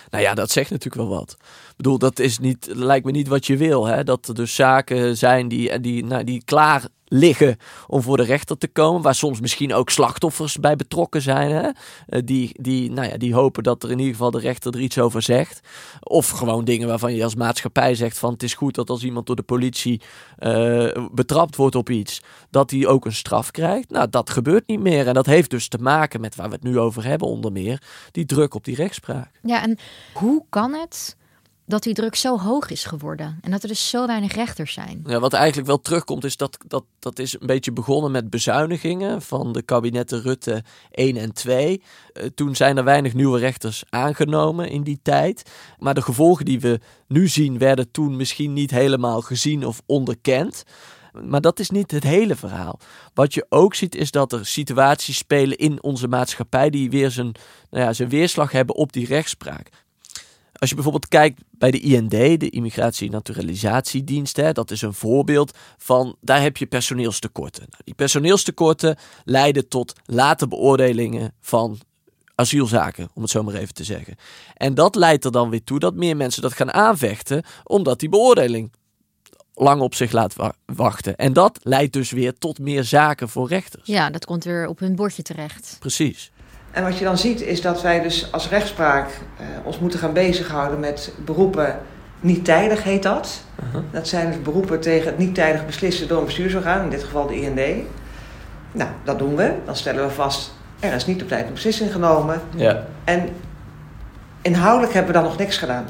Nou 0.09 0.23
ja, 0.23 0.33
dat 0.33 0.51
zegt 0.51 0.69
natuurlijk 0.69 1.07
wel 1.07 1.17
wat. 1.17 1.37
Ik 1.39 1.75
bedoel, 1.75 1.97
dat 1.97 2.19
is 2.19 2.39
niet, 2.39 2.67
lijkt 2.73 3.05
me 3.05 3.11
niet 3.11 3.27
wat 3.27 3.47
je 3.47 3.57
wil. 3.57 3.85
Hè? 3.85 4.03
Dat 4.03 4.27
er 4.27 4.35
dus 4.35 4.55
zaken 4.55 5.17
zijn 5.17 5.47
die, 5.47 5.79
die, 5.79 6.05
nou, 6.05 6.23
die 6.23 6.43
klaar 6.45 6.87
liggen 7.09 7.57
om 7.87 8.01
voor 8.01 8.17
de 8.17 8.23
rechter 8.23 8.57
te 8.57 8.67
komen. 8.67 9.01
Waar 9.01 9.15
soms 9.15 9.39
misschien 9.39 9.73
ook 9.73 9.89
slachtoffers 9.89 10.57
bij 10.59 10.75
betrokken 10.75 11.21
zijn. 11.21 11.51
Hè? 11.51 11.69
Eh, 12.07 12.21
die, 12.25 12.49
die, 12.61 12.91
nou 12.91 13.07
ja, 13.07 13.17
die 13.17 13.33
hopen 13.33 13.63
dat 13.63 13.83
er 13.83 13.91
in 13.91 13.97
ieder 13.97 14.13
geval 14.13 14.31
de 14.31 14.39
rechter 14.39 14.73
er 14.73 14.79
iets 14.79 14.99
over 14.99 15.21
zegt. 15.21 15.59
Of 15.99 16.29
gewoon 16.29 16.65
dingen 16.65 16.87
waarvan 16.87 17.15
je 17.15 17.23
als 17.23 17.35
maatschappij 17.35 17.95
zegt 17.95 18.19
van 18.19 18.33
het 18.33 18.43
is 18.43 18.53
goed 18.53 18.75
dat 18.75 18.89
als 18.89 19.03
iemand 19.03 19.25
door 19.25 19.35
de 19.35 19.43
politie 19.43 20.01
uh, 20.39 21.07
betrapt 21.11 21.55
wordt 21.55 21.75
op 21.75 21.89
iets, 21.89 22.21
dat 22.49 22.71
hij 22.71 22.87
ook 22.87 23.05
een 23.05 23.13
straf 23.13 23.51
krijgt. 23.51 23.89
Nou, 23.89 24.09
dat 24.09 24.29
gebeurt 24.29 24.67
niet 24.67 24.79
meer. 24.79 25.07
En 25.07 25.13
dat 25.13 25.25
heeft 25.25 25.49
dus 25.49 25.67
te 25.67 25.77
maken 25.77 26.21
met 26.21 26.35
waar 26.35 26.47
we 26.47 26.55
het 26.55 26.63
nu 26.63 26.79
over 26.79 27.05
hebben 27.05 27.27
onder 27.27 27.51
meer. 27.51 27.81
Die 28.11 28.25
druk 28.25 28.53
op 28.53 28.65
die 28.65 28.75
rechtspraak. 28.75 29.39
Ja, 29.41 29.61
en 29.61 29.77
hoe 30.13 30.45
kan 30.49 30.73
het 30.73 31.17
dat 31.69 31.83
die 31.83 31.93
druk 31.93 32.15
zo 32.15 32.39
hoog 32.39 32.69
is 32.69 32.85
geworden 32.85 33.37
en 33.41 33.51
dat 33.51 33.61
er 33.61 33.67
dus 33.67 33.89
zo 33.89 34.07
weinig 34.07 34.33
rechters 34.33 34.73
zijn. 34.73 35.03
Ja, 35.05 35.19
wat 35.19 35.33
eigenlijk 35.33 35.67
wel 35.67 35.81
terugkomt 35.81 36.23
is 36.23 36.37
dat, 36.37 36.57
dat 36.67 36.83
dat 36.99 37.19
is 37.19 37.33
een 37.33 37.47
beetje 37.47 37.71
begonnen 37.71 38.11
met 38.11 38.29
bezuinigingen 38.29 39.21
van 39.21 39.53
de 39.53 39.61
kabinetten 39.61 40.21
Rutte 40.21 40.63
1 40.91 41.17
en 41.17 41.33
2. 41.33 41.81
Uh, 42.13 42.23
eh, 42.23 42.31
toen 42.35 42.55
zijn 42.55 42.77
er 42.77 42.83
weinig 42.83 43.13
nieuwe 43.13 43.39
rechters 43.39 43.83
aangenomen 43.89 44.69
in 44.69 44.83
die 44.83 44.99
tijd. 45.03 45.51
Maar 45.79 45.93
de 45.93 46.01
gevolgen 46.01 46.45
die 46.45 46.59
we 46.59 46.79
nu 47.07 47.27
zien 47.27 47.57
werden 47.57 47.91
toen 47.91 48.15
misschien 48.15 48.53
niet 48.53 48.71
helemaal 48.71 49.21
gezien 49.21 49.65
of 49.65 49.81
onderkend. 49.85 50.63
Maar 51.23 51.41
dat 51.41 51.59
is 51.59 51.69
niet 51.69 51.91
het 51.91 52.03
hele 52.03 52.35
verhaal. 52.35 52.79
Wat 53.13 53.33
je 53.33 53.45
ook 53.49 53.75
ziet 53.75 53.95
is 53.95 54.11
dat 54.11 54.33
er 54.33 54.45
situaties 54.45 55.17
spelen 55.17 55.57
in 55.57 55.83
onze 55.83 56.07
maatschappij 56.07 56.69
die 56.69 56.89
weer 56.89 57.11
zijn, 57.11 57.31
nou 57.69 57.83
ja, 57.85 57.93
zijn 57.93 58.09
weerslag 58.09 58.51
hebben 58.51 58.75
op 58.75 58.93
die 58.93 59.07
rechtspraak. 59.07 59.69
Als 60.59 60.69
je 60.69 60.75
bijvoorbeeld 60.75 61.07
kijkt 61.07 61.41
bij 61.51 61.71
de 61.71 61.79
IND, 61.79 62.11
de 62.11 62.49
Immigratie- 62.49 63.05
en 63.05 63.13
Naturalisatiedienst, 63.13 64.35
hè, 64.35 64.51
dat 64.51 64.71
is 64.71 64.81
een 64.81 64.93
voorbeeld 64.93 65.57
van, 65.77 66.15
daar 66.21 66.41
heb 66.41 66.57
je 66.57 66.65
personeelstekorten. 66.65 67.65
Nou, 67.69 67.81
die 67.83 67.93
personeelstekorten 67.93 68.97
leiden 69.23 69.67
tot 69.67 69.93
late 70.05 70.47
beoordelingen 70.47 71.33
van 71.41 71.79
asielzaken, 72.35 73.09
om 73.13 73.21
het 73.21 73.31
zo 73.31 73.43
maar 73.43 73.53
even 73.53 73.73
te 73.73 73.83
zeggen. 73.83 74.15
En 74.53 74.73
dat 74.73 74.95
leidt 74.95 75.25
er 75.25 75.31
dan 75.31 75.49
weer 75.49 75.63
toe 75.63 75.79
dat 75.79 75.95
meer 75.95 76.17
mensen 76.17 76.41
dat 76.41 76.53
gaan 76.53 76.73
aanvechten, 76.73 77.43
omdat 77.63 77.99
die 77.99 78.09
beoordeling 78.09 78.71
lang 79.53 79.81
op 79.81 79.95
zich 79.95 80.11
laat 80.11 80.35
wachten. 80.65 81.15
En 81.15 81.33
dat 81.33 81.59
leidt 81.63 81.93
dus 81.93 82.11
weer 82.11 82.37
tot 82.37 82.59
meer 82.59 82.83
zaken 82.83 83.29
voor 83.29 83.47
rechters. 83.47 83.87
Ja, 83.87 84.09
dat 84.09 84.25
komt 84.25 84.43
weer 84.43 84.67
op 84.67 84.79
hun 84.79 84.95
bordje 84.95 85.21
terecht. 85.21 85.77
Precies. 85.79 86.31
En 86.71 86.83
wat 86.83 86.97
je 86.97 87.05
dan 87.05 87.17
ziet 87.17 87.41
is 87.41 87.61
dat 87.61 87.81
wij 87.81 88.01
dus 88.01 88.31
als 88.31 88.49
rechtspraak 88.49 89.07
uh, 89.07 89.45
ons 89.63 89.79
moeten 89.79 89.99
gaan 89.99 90.13
bezighouden 90.13 90.79
met 90.79 91.13
beroepen 91.25 91.79
niet 92.19 92.45
tijdig 92.45 92.83
heet 92.83 93.03
dat. 93.03 93.41
Uh-huh. 93.65 93.81
Dat 93.91 94.07
zijn 94.07 94.27
dus 94.27 94.41
beroepen 94.41 94.79
tegen 94.79 95.05
het 95.05 95.17
niet 95.17 95.35
tijdig 95.35 95.65
beslissen 95.65 96.07
door 96.07 96.19
een 96.19 96.25
bestuursorgaan, 96.25 96.83
in 96.83 96.89
dit 96.89 97.03
geval 97.03 97.27
de 97.27 97.41
IND. 97.41 97.85
Nou, 98.71 98.89
dat 99.03 99.19
doen 99.19 99.35
we. 99.35 99.53
Dan 99.65 99.75
stellen 99.75 100.05
we 100.07 100.11
vast, 100.11 100.53
er 100.79 100.93
is 100.93 101.05
niet 101.05 101.21
op 101.21 101.27
tijd 101.27 101.47
een 101.47 101.53
beslissing 101.53 101.91
genomen. 101.91 102.41
Ja. 102.55 102.85
En 103.03 103.29
inhoudelijk 104.41 104.93
hebben 104.93 105.13
we 105.13 105.19
dan 105.19 105.27
nog 105.27 105.37
niks 105.37 105.57
gedaan. 105.57 105.85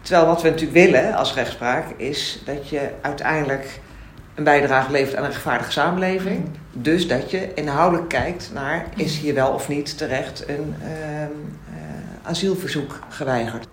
Terwijl 0.00 0.26
wat 0.26 0.42
we 0.42 0.48
natuurlijk 0.48 0.92
willen 0.92 1.14
als 1.14 1.34
rechtspraak 1.34 1.84
is 1.96 2.42
dat 2.44 2.68
je 2.68 2.88
uiteindelijk 3.00 3.80
een 4.40 4.46
bijdrage 4.46 4.90
levert 4.90 5.16
aan 5.16 5.24
een 5.24 5.30
rechtvaardige 5.30 5.72
samenleving. 5.72 6.48
Dus 6.72 7.08
dat 7.08 7.30
je 7.30 7.54
inhoudelijk 7.54 8.08
kijkt 8.08 8.50
naar 8.54 8.86
is 8.96 9.18
hier 9.18 9.34
wel 9.34 9.52
of 9.52 9.68
niet 9.68 9.98
terecht 9.98 10.48
een 10.48 10.74
uh, 10.82 11.20
uh, 11.22 11.28
asielverzoek 12.22 12.98
geweigerd. 13.08 13.66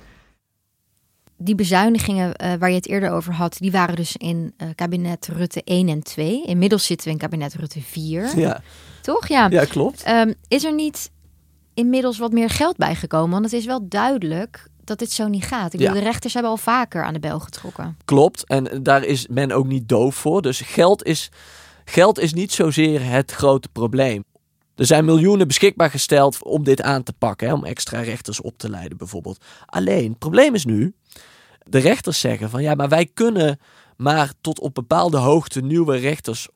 Die 1.38 1.56
bezuinigingen 1.56 2.28
uh, 2.44 2.54
waar 2.54 2.70
je 2.70 2.76
het 2.76 2.88
eerder 2.88 3.12
over 3.12 3.34
had, 3.34 3.58
die 3.60 3.72
waren 3.72 3.96
dus 3.96 4.16
in 4.18 4.54
uh, 4.58 4.68
kabinet 4.76 5.28
Rutte 5.28 5.62
1 5.64 5.88
en 5.88 6.04
2. 6.04 6.46
Inmiddels 6.46 6.86
zitten 6.86 7.08
we 7.08 7.14
in 7.14 7.20
kabinet 7.20 7.54
Rutte 7.54 7.82
4. 7.82 8.40
Ja. 8.40 8.62
Toch? 9.02 9.28
Ja, 9.28 9.48
ja 9.50 9.66
klopt. 9.66 10.10
Um, 10.10 10.34
is 10.48 10.64
er 10.64 10.74
niet 10.74 11.12
inmiddels 11.74 12.18
wat 12.18 12.32
meer 12.32 12.50
geld 12.50 12.78
bijgekomen? 12.78 13.32
Want 13.32 13.44
het 13.44 13.54
is 13.54 13.66
wel 13.66 13.88
duidelijk 13.88 14.68
dat 14.88 15.00
dit 15.00 15.12
zo 15.12 15.28
niet 15.28 15.44
gaat. 15.44 15.74
Ik 15.74 15.80
bedoel, 15.80 15.94
de 15.94 16.00
rechters 16.00 16.34
hebben 16.34 16.52
al 16.52 16.58
vaker 16.58 17.04
aan 17.04 17.14
de 17.14 17.20
bel 17.20 17.40
getrokken. 17.40 17.98
Klopt, 18.06 18.46
en 18.46 18.84
daar 18.84 19.04
is 19.04 19.28
men 19.28 19.52
ook 19.52 19.68
niet 19.68 19.90
doof 19.90 20.16
voor. 20.16 20.42
Dus 20.42 20.62
geld 20.62 21.04
is, 21.04 21.30
geld 21.86 22.20
is 22.20 22.34
niet 22.34 22.54
zozeer 22.54 23.10
het 23.10 23.32
grote 23.32 23.70
probleem. 23.72 24.24
Er 24.76 24.86
zijn 24.86 25.06
miljoenen 25.06 25.48
beschikbaar 25.48 25.90
gesteld 25.90 26.44
om 26.44 26.64
dit 26.64 26.82
aan 26.82 27.04
te 27.04 27.14
pakken, 27.14 27.48
hè, 27.48 27.54
om 27.54 27.66
extra 27.66 28.02
rechters 28.02 28.42
op 28.42 28.58
te 28.58 28.70
leiden 28.70 28.98
bijvoorbeeld. 28.98 29.44
Alleen, 29.66 30.10
het 30.10 30.20
probleem 30.20 30.56
is 30.56 30.66
nu, 30.66 30.94
de 31.64 31.80
rechters 31.80 32.20
zeggen 32.20 32.50
van 32.50 32.62
ja, 32.62 32.76
maar 32.76 32.90
wij 32.90 33.10
kunnen 33.14 33.60
maar 33.98 34.34
tot 34.42 34.60
op 34.60 34.74
bepaalde 34.74 35.18
hoogte 35.18 35.62
nieuwe 35.62 35.98
rechters 35.98 36.48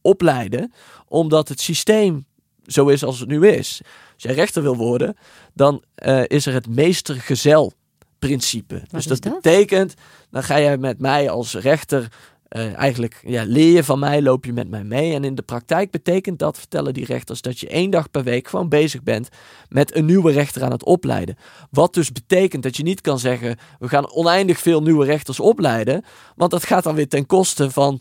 opleiden, 0.00 0.72
omdat 1.06 1.48
het 1.48 1.60
systeem 1.60 2.26
zo 2.66 2.88
is 2.88 3.04
als 3.04 3.20
het 3.20 3.28
nu 3.28 3.48
is. 3.48 3.80
Als 4.18 4.26
jij 4.26 4.34
rechter 4.34 4.62
wil 4.62 4.76
worden, 4.76 5.16
dan 5.54 5.82
uh, 6.06 6.22
is 6.26 6.46
er 6.46 6.52
het 6.52 6.68
meestergezel 6.68 7.72
principe. 8.18 8.82
dus 8.90 9.04
dat, 9.04 9.22
dat, 9.22 9.34
betekent, 9.34 9.94
dan 10.30 10.42
ga 10.42 10.60
jij 10.60 10.78
met 10.78 10.98
mij 11.00 11.30
als 11.30 11.54
rechter 11.54 12.08
uh, 12.48 12.74
eigenlijk 12.74 13.20
ja, 13.26 13.44
leer 13.46 13.72
je 13.72 13.84
van 13.84 13.98
mij, 13.98 14.22
loop 14.22 14.44
je 14.44 14.52
met 14.52 14.68
mij 14.68 14.84
mee. 14.84 15.14
En 15.14 15.24
in 15.24 15.34
de 15.34 15.42
praktijk 15.42 15.90
betekent 15.90 16.38
dat, 16.38 16.58
vertellen 16.58 16.94
die 16.94 17.04
rechters, 17.04 17.40
dat 17.40 17.58
je 17.58 17.68
één 17.68 17.90
dag 17.90 18.10
per 18.10 18.22
week 18.22 18.48
gewoon 18.48 18.68
bezig 18.68 19.02
bent 19.02 19.28
met 19.68 19.96
een 19.96 20.04
nieuwe 20.04 20.32
rechter 20.32 20.62
aan 20.64 20.72
het 20.72 20.84
opleiden. 20.84 21.36
Wat 21.70 21.94
dus 21.94 22.12
betekent 22.12 22.62
dat 22.62 22.76
je 22.76 22.82
niet 22.82 23.00
kan 23.00 23.18
zeggen, 23.18 23.56
we 23.78 23.88
gaan 23.88 24.12
oneindig 24.12 24.58
veel 24.58 24.82
nieuwe 24.82 25.04
rechters 25.04 25.40
opleiden. 25.40 26.04
Want 26.36 26.50
dat 26.50 26.64
gaat 26.64 26.84
dan 26.84 26.94
weer 26.94 27.08
ten 27.08 27.26
koste 27.26 27.70
van 27.70 28.00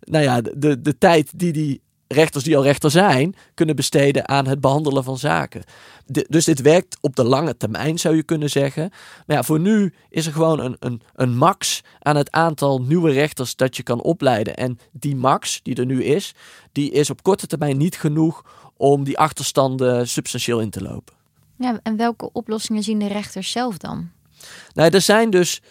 nou 0.00 0.24
ja, 0.24 0.40
de, 0.40 0.80
de 0.80 0.98
tijd 0.98 1.38
die 1.38 1.52
die 1.52 1.84
rechters 2.08 2.44
die 2.44 2.56
al 2.56 2.62
rechter 2.62 2.90
zijn, 2.90 3.34
kunnen 3.54 3.76
besteden 3.76 4.28
aan 4.28 4.46
het 4.46 4.60
behandelen 4.60 5.04
van 5.04 5.18
zaken. 5.18 5.64
dus 6.28 6.44
dit 6.44 6.60
werkt 6.60 6.98
op 7.00 7.16
de 7.16 7.24
lange 7.24 7.56
termijn, 7.56 7.98
zou 7.98 8.16
je 8.16 8.22
kunnen 8.22 8.50
zeggen. 8.50 8.90
Maar 9.26 9.36
ja, 9.36 9.42
voor 9.42 9.60
nu 9.60 9.92
is 10.10 10.26
er 10.26 10.32
gewoon 10.32 10.60
een, 10.60 10.76
een, 10.78 11.02
een 11.14 11.36
max 11.36 11.82
aan 11.98 12.16
het 12.16 12.30
aantal 12.30 12.82
nieuwe 12.82 13.12
rechters 13.12 13.56
dat 13.56 13.76
je 13.76 13.82
kan 13.82 14.02
opleiden. 14.02 14.56
En 14.56 14.78
die 14.92 15.16
max, 15.16 15.60
die 15.62 15.74
er 15.74 15.86
nu 15.86 16.04
is, 16.04 16.34
die 16.72 16.90
is 16.90 17.10
op 17.10 17.22
korte 17.22 17.46
termijn 17.46 17.76
niet 17.76 17.96
genoeg 17.96 18.44
om 18.76 19.04
die 19.04 19.18
achterstanden 19.18 20.08
substantieel 20.08 20.60
in 20.60 20.70
te 20.70 20.82
lopen. 20.82 21.14
Ja, 21.58 21.80
en 21.82 21.96
welke 21.96 22.32
oplossingen 22.32 22.82
zien 22.82 22.98
de 22.98 23.06
rechters 23.06 23.50
zelf 23.50 23.78
dan? 23.78 24.10
Nou, 24.74 24.90
er 24.90 25.00
zijn 25.00 25.30
dus 25.30 25.62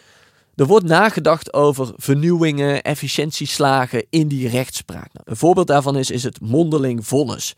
er 0.56 0.66
wordt 0.66 0.86
nagedacht 0.86 1.54
over 1.54 1.94
vernieuwingen, 1.96 2.82
efficiëntieslagen 2.82 4.06
in 4.10 4.28
die 4.28 4.48
rechtspraak. 4.48 5.14
Nou, 5.14 5.24
een 5.24 5.36
voorbeeld 5.36 5.68
daarvan 5.68 5.98
is, 5.98 6.24
het 6.24 6.42
mondeling 6.42 7.06
vonnis. 7.06 7.56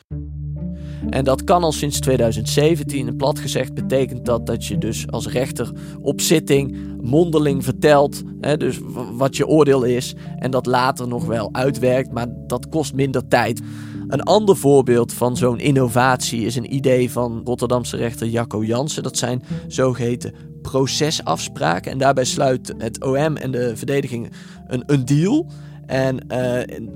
En 1.09 1.23
dat 1.23 1.43
kan 1.43 1.63
al 1.63 1.71
sinds 1.71 1.99
2017. 1.99 3.07
En 3.07 3.15
plat 3.15 3.39
gezegd 3.39 3.73
betekent 3.73 4.25
dat 4.25 4.45
dat 4.45 4.65
je 4.65 4.77
dus 4.77 5.11
als 5.11 5.27
rechter 5.27 5.71
op 6.01 6.21
zitting 6.21 6.77
mondeling 7.01 7.63
vertelt. 7.63 8.21
Hè, 8.41 8.57
dus 8.57 8.79
wat 9.11 9.37
je 9.37 9.47
oordeel 9.47 9.83
is. 9.83 10.15
En 10.35 10.51
dat 10.51 10.65
later 10.65 11.07
nog 11.07 11.25
wel 11.25 11.49
uitwerkt. 11.51 12.11
Maar 12.11 12.27
dat 12.47 12.69
kost 12.69 12.93
minder 12.93 13.27
tijd. 13.27 13.61
Een 14.07 14.23
ander 14.23 14.57
voorbeeld 14.57 15.13
van 15.13 15.37
zo'n 15.37 15.59
innovatie 15.59 16.45
is 16.45 16.55
een 16.55 16.73
idee 16.73 17.11
van 17.11 17.41
Rotterdamse 17.43 17.97
rechter 17.97 18.27
Jacco 18.27 18.63
Jansen. 18.63 19.03
Dat 19.03 19.17
zijn 19.17 19.43
zogeheten 19.67 20.33
procesafspraken. 20.69 21.91
En 21.91 21.97
daarbij 21.97 22.23
sluit 22.23 22.73
het 22.77 23.03
OM 23.03 23.37
en 23.37 23.51
de 23.51 23.77
verdediging 23.77 24.31
een, 24.67 24.83
een 24.85 25.05
deal. 25.05 25.45
En 25.85 26.15
uh, 26.15 26.27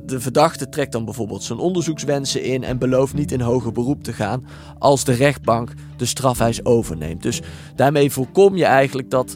de 0.05 0.19
verdachte 0.19 0.69
trekt 0.69 0.91
dan 0.91 1.05
bijvoorbeeld 1.05 1.43
zijn 1.43 1.59
onderzoekswensen 1.59 2.43
in 2.43 2.63
en 2.63 2.77
belooft 2.77 3.13
niet 3.13 3.31
in 3.31 3.41
hoger 3.41 3.71
beroep 3.71 4.03
te 4.03 4.13
gaan 4.13 4.45
als 4.79 5.03
de 5.03 5.13
rechtbank 5.13 5.73
de 5.97 6.05
strafeis 6.05 6.65
overneemt. 6.65 7.23
Dus 7.23 7.41
daarmee 7.75 8.11
voorkom 8.11 8.55
je 8.55 8.65
eigenlijk 8.65 9.09
dat, 9.09 9.35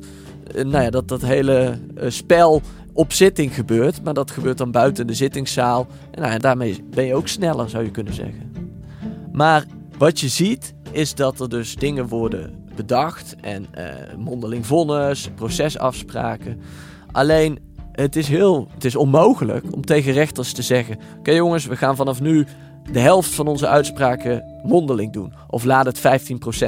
uh, 0.56 0.63
nou 0.63 0.84
ja, 0.84 0.89
dat, 0.89 1.08
dat 1.08 1.22
hele 1.22 1.80
uh, 1.98 2.10
spel 2.10 2.62
op 2.94 3.13
zitting 3.13 3.56
gebeurt, 3.56 4.04
maar 4.04 4.13
dat 4.13 4.32
gebeurt 4.32 4.58
dan 4.58 4.72
buiten 4.72 5.08
de 5.08 5.13
zittingszaal. 5.13 5.88
En 6.12 6.22
nou 6.22 6.39
daarmee 6.39 6.84
ben 6.89 7.06
je 7.06 7.15
ook 7.15 7.27
sneller, 7.27 7.70
zou 7.70 7.84
je 7.84 7.92
kunnen 7.92 8.13
zeggen. 8.13 8.51
Maar 9.32 9.65
wat 9.98 10.20
je 10.20 10.27
ziet 10.27 10.74
is 10.92 11.15
dat 11.15 11.39
er 11.39 11.50
dus 11.50 11.75
dingen 11.75 12.08
worden 12.08 12.65
bedacht 12.75 13.36
en 13.41 13.67
mondeling 14.17 14.65
vonnis, 14.65 15.29
procesafspraken. 15.36 16.62
Alleen 17.12 17.60
het 17.91 18.15
is 18.15 18.27
heel, 18.27 18.67
het 18.74 18.86
is 18.86 18.96
onmogelijk 18.96 19.65
om 19.74 19.86
tegen 19.86 20.13
rechters 20.13 20.53
te 20.53 20.62
zeggen: 20.62 21.00
Oké 21.17 21.32
jongens, 21.32 21.65
we 21.65 21.75
gaan 21.75 21.96
vanaf 21.96 22.22
nu 22.22 22.46
de 22.91 23.00
helft 23.00 23.36
van 23.36 23.48
onze 23.48 23.67
uitspraken 23.67 24.44
mondeling 24.63 25.13
doen. 25.13 25.34
Of 25.50 25.63
laat 25.63 25.86
het 25.86 26.00
15% 26.00 26.01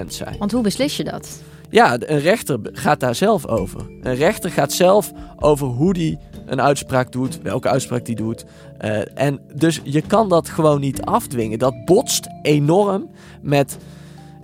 zijn. 0.07 0.35
Want 0.39 0.51
hoe 0.51 0.61
beslis 0.61 0.97
je 0.97 1.03
dat? 1.03 1.41
Ja, 1.69 1.97
een 1.99 2.19
rechter 2.19 2.59
gaat 2.63 2.99
daar 2.99 3.15
zelf 3.15 3.47
over. 3.47 3.81
Een 4.01 4.15
rechter 4.15 4.51
gaat 4.51 4.73
zelf 4.73 5.11
over 5.35 5.67
hoe 5.67 5.93
die 5.93 6.17
een 6.45 6.61
uitspraak 6.61 7.11
doet, 7.11 7.41
welke 7.41 7.69
uitspraak 7.69 8.05
die 8.05 8.15
doet. 8.15 8.45
Uh, 8.81 9.19
en 9.19 9.39
dus 9.55 9.81
je 9.83 10.01
kan 10.01 10.29
dat 10.29 10.49
gewoon 10.49 10.79
niet 10.79 11.01
afdwingen. 11.01 11.59
Dat 11.59 11.85
botst 11.85 12.27
enorm 12.41 13.09
met 13.41 13.77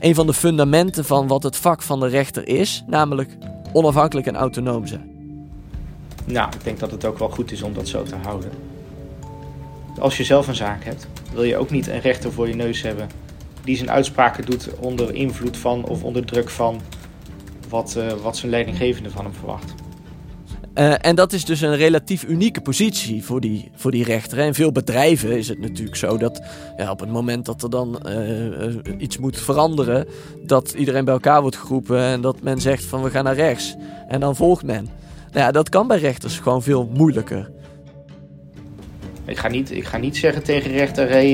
een 0.03 0.15
van 0.15 0.27
de 0.27 0.33
fundamenten 0.33 1.05
van 1.05 1.27
wat 1.27 1.43
het 1.43 1.57
vak 1.57 1.81
van 1.81 1.99
de 1.99 2.07
rechter 2.07 2.47
is, 2.47 2.83
namelijk 2.87 3.37
onafhankelijk 3.71 4.27
en 4.27 4.35
autonoom 4.35 4.87
zijn. 4.87 5.11
Nou, 6.25 6.49
ik 6.53 6.63
denk 6.63 6.79
dat 6.79 6.91
het 6.91 7.05
ook 7.05 7.19
wel 7.19 7.29
goed 7.29 7.51
is 7.51 7.61
om 7.61 7.73
dat 7.73 7.87
zo 7.87 8.03
te 8.03 8.15
houden. 8.15 8.51
Als 9.99 10.17
je 10.17 10.23
zelf 10.23 10.47
een 10.47 10.55
zaak 10.55 10.83
hebt, 10.83 11.07
wil 11.33 11.43
je 11.43 11.57
ook 11.57 11.69
niet 11.69 11.87
een 11.87 11.99
rechter 11.99 12.31
voor 12.31 12.47
je 12.47 12.55
neus 12.55 12.81
hebben 12.81 13.09
die 13.63 13.75
zijn 13.77 13.91
uitspraken 13.91 14.45
doet 14.45 14.69
onder 14.79 15.15
invloed 15.15 15.57
van 15.57 15.85
of 15.85 16.03
onder 16.03 16.25
druk 16.25 16.49
van 16.49 16.81
wat, 17.69 17.95
uh, 17.97 18.11
wat 18.11 18.37
zijn 18.37 18.51
leidinggevende 18.51 19.09
van 19.09 19.25
hem 19.25 19.33
verwacht. 19.33 19.73
Uh, 20.75 21.05
en 21.05 21.15
dat 21.15 21.33
is 21.33 21.45
dus 21.45 21.61
een 21.61 21.75
relatief 21.75 22.23
unieke 22.23 22.61
positie 22.61 23.23
voor 23.23 23.41
die, 23.41 23.71
voor 23.75 23.91
die 23.91 24.03
rechter. 24.03 24.37
In 24.37 24.53
veel 24.53 24.71
bedrijven 24.71 25.37
is 25.37 25.47
het 25.47 25.59
natuurlijk 25.59 25.95
zo 25.95 26.17
dat 26.17 26.41
ja, 26.77 26.91
op 26.91 26.99
het 26.99 27.09
moment 27.09 27.45
dat 27.45 27.63
er 27.63 27.69
dan 27.69 28.01
uh, 28.07 28.75
iets 28.97 29.17
moet 29.17 29.39
veranderen, 29.39 30.07
dat 30.45 30.71
iedereen 30.71 31.05
bij 31.05 31.13
elkaar 31.13 31.41
wordt 31.41 31.57
geroepen 31.57 31.99
en 31.99 32.21
dat 32.21 32.41
men 32.41 32.61
zegt 32.61 32.83
van 32.83 33.03
we 33.03 33.09
gaan 33.09 33.23
naar 33.23 33.35
rechts. 33.35 33.75
En 34.07 34.19
dan 34.19 34.35
volgt 34.35 34.63
men. 34.63 34.89
Nou 35.31 35.45
ja, 35.45 35.51
dat 35.51 35.69
kan 35.69 35.87
bij 35.87 35.99
rechters 35.99 36.39
gewoon 36.39 36.63
veel 36.63 36.89
moeilijker. 36.93 37.51
Ik 39.25 39.37
ga 39.37 39.47
niet, 39.47 39.71
ik 39.71 39.85
ga 39.85 39.97
niet 39.97 40.17
zeggen 40.17 40.43
tegen 40.43 40.71
rechter, 40.71 41.09
hey, 41.09 41.31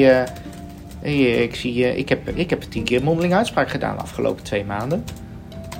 hey 0.99 1.43
ik, 1.43 1.55
zie, 1.55 1.97
ik, 1.97 2.09
heb, 2.09 2.29
ik 2.29 2.49
heb 2.49 2.61
tien 2.61 2.83
keer 2.83 3.03
mondeling 3.03 3.33
uitspraak 3.33 3.69
gedaan 3.69 3.95
de 3.95 4.01
afgelopen 4.01 4.43
twee 4.43 4.65
maanden. 4.65 5.03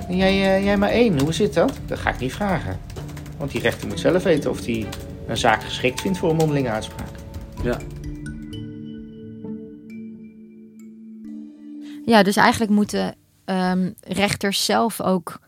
Jij, 0.08 0.62
jij 0.64 0.76
maar 0.76 0.90
één, 0.90 1.20
hoe 1.20 1.32
zit 1.32 1.54
dat? 1.54 1.72
Dat 1.86 1.98
ga 1.98 2.10
ik 2.10 2.18
niet 2.18 2.32
vragen. 2.32 2.78
Want 3.40 3.52
die 3.52 3.60
rechter 3.60 3.88
moet 3.88 4.00
zelf 4.00 4.22
weten 4.22 4.50
of 4.50 4.64
hij 4.64 4.86
een 5.26 5.36
zaak 5.36 5.62
geschikt 5.62 6.00
vindt 6.00 6.18
voor 6.18 6.30
een 6.30 6.36
mondelinge 6.36 6.70
uitspraak. 6.70 7.08
Ja. 7.62 7.78
Ja, 12.04 12.22
dus 12.22 12.36
eigenlijk 12.36 12.72
moeten 12.72 13.14
um, 13.44 13.94
rechters 14.00 14.64
zelf 14.64 15.00
ook 15.00 15.38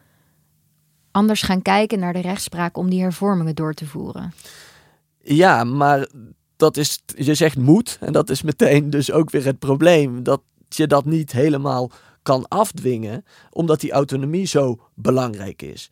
anders 1.11 1.43
gaan 1.43 1.63
kijken 1.63 1.99
naar 1.99 2.13
de 2.13 2.21
rechtspraak 2.21 2.77
om 2.77 2.91
die 2.91 3.03
hervormingen 3.03 3.55
door 3.55 3.75
te 3.75 3.87
voeren. 3.87 4.33
Ja, 5.23 5.65
maar 5.65 6.09
dat 6.57 6.77
is, 6.77 7.03
je 7.17 7.35
zegt 7.35 7.57
moet, 7.57 7.99
en 8.01 8.13
dat 8.13 8.31
is 8.31 8.43
meteen 8.43 8.91
dus 8.91 9.13
ook 9.13 9.31
weer 9.31 9.45
het 9.45 9.59
probleem. 9.59 10.23
Dat 10.23 10.43
je 10.69 10.87
dat 10.87 11.05
niet 11.05 11.33
helemaal 11.33 11.91
kan 12.23 12.49
afdwingen, 12.49 13.25
omdat 13.51 13.81
die 13.81 13.93
autonomie 13.93 14.47
zo 14.47 14.81
belangrijk 14.95 15.63
is. 15.63 15.91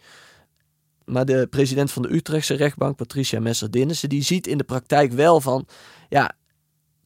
Maar 1.10 1.24
de 1.24 1.46
president 1.50 1.92
van 1.92 2.02
de 2.02 2.14
Utrechtse 2.14 2.54
rechtbank, 2.54 2.96
Patricia 2.96 3.40
Messer-Dinnissen, 3.40 4.08
die 4.08 4.22
ziet 4.22 4.46
in 4.46 4.58
de 4.58 4.64
praktijk 4.64 5.12
wel 5.12 5.40
van, 5.40 5.66
ja, 6.08 6.32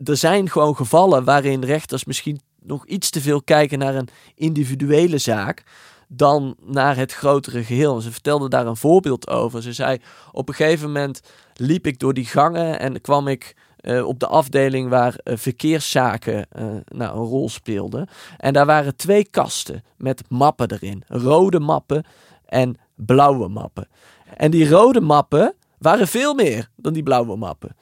er 0.05 0.17
zijn 0.17 0.51
gewoon 0.51 0.77
gevallen 0.77 1.25
waarin 1.25 1.65
rechters 1.65 2.05
misschien 2.05 2.41
nog 2.61 2.87
iets 2.87 3.11
te 3.11 3.21
veel 3.21 3.43
kijken 3.43 3.79
naar 3.79 3.95
een 3.95 4.09
individuele 4.35 5.19
zaak 5.19 5.63
dan 6.09 6.57
naar 6.61 6.97
het 6.97 7.13
grotere 7.13 7.65
geheel. 7.65 8.01
Ze 8.01 8.13
vertelde 8.13 8.49
daar 8.49 8.67
een 8.67 8.77
voorbeeld 8.77 9.29
over. 9.29 9.63
Ze 9.63 9.73
zei: 9.73 9.99
Op 10.33 10.49
een 10.49 10.55
gegeven 10.55 10.87
moment 10.87 11.21
liep 11.55 11.87
ik 11.87 11.99
door 11.99 12.15
die 12.15 12.25
gangen 12.25 12.79
en 12.79 13.01
kwam 13.01 13.29
ik 13.29 13.57
uh, 13.81 14.07
op 14.07 14.19
de 14.21 14.27
afdeling 14.27 14.89
waar 14.89 15.21
uh, 15.25 15.37
verkeerszaken 15.37 16.47
uh, 16.59 16.65
nou, 16.85 17.19
een 17.19 17.27
rol 17.27 17.49
speelden. 17.49 18.09
En 18.37 18.53
daar 18.53 18.67
waren 18.67 18.97
twee 18.97 19.29
kasten 19.29 19.85
met 19.97 20.23
mappen 20.29 20.71
erin: 20.71 21.05
rode 21.09 21.61
mappen 21.61 22.05
en 22.47 22.77
blauwe 22.95 23.49
mappen. 23.49 23.89
En 24.37 24.51
die 24.51 24.69
rode 24.69 25.01
mappen 25.01 25.55
waren 25.79 26.09
veel 26.09 26.35
meer 26.35 26.69
dan 26.77 26.93
die 26.93 27.03
blauwe 27.03 27.37
mappen. 27.37 27.77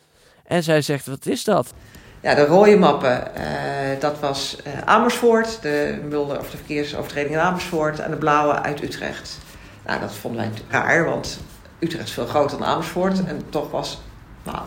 En 0.44 0.62
zij 0.62 0.82
zegt: 0.82 1.06
Wat 1.06 1.26
is 1.26 1.44
dat? 1.44 1.72
Ja, 2.20 2.34
de 2.34 2.46
rode 2.46 2.76
mappen, 2.76 3.30
uh, 3.36 4.00
dat 4.00 4.20
was 4.20 4.56
uh, 4.66 4.72
Amersfoort, 4.84 5.62
de, 5.62 6.00
wilde, 6.08 6.38
of 6.38 6.50
de 6.50 6.56
verkeersovertreding 6.56 7.34
in 7.34 7.40
Amersfoort, 7.40 7.98
en 7.98 8.10
de 8.10 8.16
blauwe 8.16 8.60
uit 8.60 8.82
Utrecht. 8.82 9.38
Nou, 9.86 10.00
dat 10.00 10.12
vonden 10.14 10.40
wij 10.40 10.50
raar, 10.68 11.04
want 11.04 11.40
Utrecht 11.78 12.04
is 12.04 12.12
veel 12.12 12.26
groter 12.26 12.58
dan 12.58 12.66
Amersfoort 12.66 13.24
en 13.24 13.42
toch 13.48 13.70
was 13.70 14.00
nou, 14.42 14.58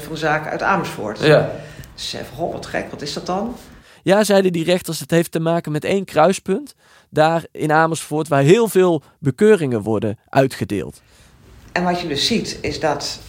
70% 0.00 0.02
van 0.02 0.12
de 0.12 0.16
zaken 0.16 0.50
uit 0.50 0.62
Amersfoort. 0.62 1.20
Ja. 1.20 1.50
Dus 1.94 2.10
ze 2.10 2.16
van, 2.24 2.36
goh, 2.36 2.52
wat 2.52 2.66
gek, 2.66 2.90
wat 2.90 3.02
is 3.02 3.12
dat 3.12 3.26
dan? 3.26 3.56
Ja, 4.02 4.24
zeiden 4.24 4.52
die 4.52 4.64
rechters, 4.64 5.00
het 5.00 5.10
heeft 5.10 5.32
te 5.32 5.40
maken 5.40 5.72
met 5.72 5.84
één 5.84 6.04
kruispunt 6.04 6.74
daar 7.14 7.44
in 7.52 7.72
Amersfoort, 7.72 8.28
waar 8.28 8.42
heel 8.42 8.68
veel 8.68 9.02
bekeuringen 9.18 9.82
worden 9.82 10.18
uitgedeeld. 10.28 11.02
En 11.72 11.84
wat 11.84 12.00
je 12.00 12.08
dus 12.08 12.26
ziet, 12.26 12.58
is 12.60 12.80
dat 12.80 13.20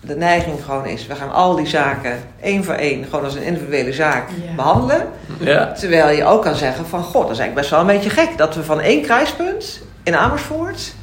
de 0.00 0.16
neiging 0.16 0.64
gewoon 0.64 0.86
is, 0.86 1.06
we 1.06 1.14
gaan 1.14 1.32
al 1.32 1.56
die 1.56 1.66
zaken 1.66 2.22
één 2.40 2.64
voor 2.64 2.74
één, 2.74 3.04
gewoon 3.04 3.24
als 3.24 3.34
een 3.34 3.42
individuele 3.42 3.92
zaak 3.92 4.30
behandelen. 4.56 5.08
Ja. 5.40 5.72
Terwijl 5.72 6.16
je 6.16 6.24
ook 6.24 6.42
kan 6.42 6.54
zeggen 6.54 6.86
van, 6.86 7.02
god, 7.02 7.22
dat 7.22 7.30
is 7.30 7.38
eigenlijk 7.38 7.54
best 7.54 7.70
wel 7.70 7.80
een 7.80 7.86
beetje 7.86 8.10
gek 8.10 8.38
dat 8.38 8.54
we 8.54 8.64
van 8.64 8.80
één 8.80 9.02
kruispunt 9.02 9.82
in 10.02 10.16
Amersfoort 10.16 10.94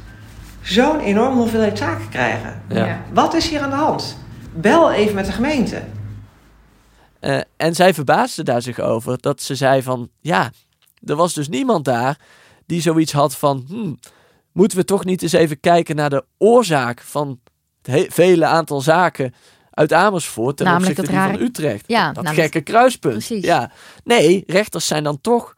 zo'n 0.62 1.00
enorme 1.00 1.36
hoeveelheid 1.36 1.78
zaken 1.78 2.08
krijgen. 2.08 2.62
Ja. 2.68 3.00
Wat 3.12 3.34
is 3.34 3.48
hier 3.48 3.60
aan 3.60 3.70
de 3.70 3.76
hand? 3.76 4.16
Bel 4.52 4.92
even 4.92 5.14
met 5.14 5.26
de 5.26 5.32
gemeente. 5.32 5.82
Uh, 7.20 7.40
en 7.56 7.74
zij 7.74 7.94
verbaasde 7.94 8.42
daar 8.42 8.62
zich 8.62 8.80
over 8.80 9.18
dat 9.20 9.42
ze 9.42 9.54
zei 9.54 9.82
van, 9.82 10.08
ja, 10.20 10.50
er 11.06 11.16
was 11.16 11.34
dus 11.34 11.48
niemand 11.48 11.84
daar 11.84 12.18
die 12.66 12.80
zoiets 12.80 13.12
had 13.12 13.36
van, 13.36 13.64
hmm, 13.68 13.98
moeten 14.52 14.78
we 14.78 14.84
toch 14.84 15.04
niet 15.04 15.22
eens 15.22 15.32
even 15.32 15.60
kijken 15.60 15.96
naar 15.96 16.10
de 16.10 16.24
oorzaak 16.38 17.00
van 17.00 17.40
het 17.82 18.06
vele 18.14 18.46
aantal 18.46 18.80
zaken 18.80 19.34
uit 19.70 19.92
Amersfoort 19.92 20.56
ten 20.56 20.66
namelijk 20.66 20.90
opzichte 20.90 21.16
rare... 21.16 21.32
van 21.32 21.42
Utrecht. 21.42 21.84
Ja, 21.86 22.12
dat 22.12 22.28
gekke 22.28 22.60
kruispunt. 22.60 23.14
Precies. 23.14 23.44
Ja. 23.44 23.72
Nee, 24.04 24.44
rechters 24.46 24.86
zijn 24.86 25.04
dan 25.04 25.20
toch 25.20 25.54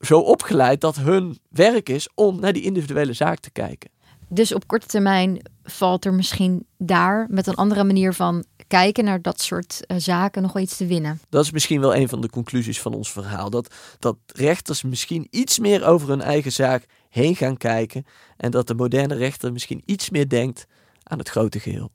zo 0.00 0.18
opgeleid 0.18 0.80
dat 0.80 0.96
hun 0.96 1.38
werk 1.50 1.88
is 1.88 2.08
om 2.14 2.40
naar 2.40 2.52
die 2.52 2.62
individuele 2.62 3.12
zaak 3.12 3.38
te 3.38 3.50
kijken. 3.50 3.90
Dus 4.28 4.54
op 4.54 4.66
korte 4.66 4.86
termijn 4.86 5.42
valt 5.62 6.04
er 6.04 6.14
misschien 6.14 6.66
daar 6.78 7.26
met 7.30 7.46
een 7.46 7.54
andere 7.54 7.84
manier 7.84 8.12
van 8.12 8.44
kijken 8.66 9.04
naar 9.04 9.22
dat 9.22 9.40
soort 9.40 9.80
uh, 9.86 9.96
zaken 9.98 10.42
nog 10.42 10.52
wel 10.52 10.62
iets 10.62 10.76
te 10.76 10.86
winnen. 10.86 11.20
Dat 11.28 11.44
is 11.44 11.50
misschien 11.50 11.80
wel 11.80 11.94
een 11.94 12.08
van 12.08 12.20
de 12.20 12.30
conclusies 12.30 12.80
van 12.80 12.94
ons 12.94 13.12
verhaal. 13.12 13.50
Dat, 13.50 13.74
dat 13.98 14.16
rechters 14.26 14.82
misschien 14.82 15.26
iets 15.30 15.58
meer 15.58 15.84
over 15.84 16.08
hun 16.08 16.20
eigen 16.20 16.52
zaak 16.52 16.86
heen 17.08 17.36
gaan 17.36 17.56
kijken. 17.56 18.04
En 18.36 18.50
dat 18.50 18.66
de 18.66 18.74
moderne 18.74 19.14
rechter 19.14 19.52
misschien 19.52 19.82
iets 19.84 20.10
meer 20.10 20.28
denkt 20.28 20.66
aan 21.02 21.18
het 21.18 21.28
grote 21.28 21.60
geheel. 21.60 21.90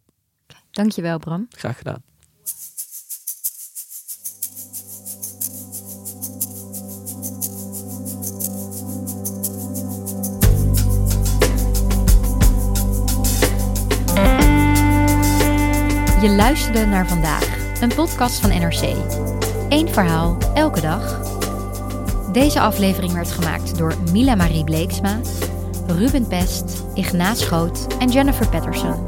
Dankjewel, 0.72 1.20
Bram. 1.20 1.48
Graag 1.50 1.78
gedaan. 1.78 2.11
Je 16.22 16.30
luisterde 16.30 16.86
naar 16.86 17.08
vandaag, 17.08 17.48
een 17.82 17.94
podcast 17.96 18.40
van 18.40 18.50
NRC. 18.50 18.96
Eén 19.70 19.90
verhaal, 19.90 20.38
elke 20.54 20.82
dag. 20.82 21.22
Deze 22.32 22.60
aflevering 22.60 23.14
werd 23.14 23.32
gemaakt 23.32 23.78
door 23.78 23.96
Mila 24.12 24.36
Marie 24.36 24.64
Bleeksma, 24.64 25.20
Ruben 25.88 26.28
Pest, 26.28 26.84
Ignaat 26.94 27.38
Schoot 27.38 27.88
en 28.00 28.10
Jennifer 28.10 28.50
Patterson. 28.50 29.08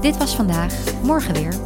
Dit 0.00 0.16
was 0.16 0.36
vandaag, 0.36 0.74
morgen 1.02 1.34
weer. 1.34 1.65